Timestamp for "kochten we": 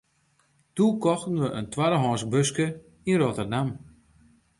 1.03-1.47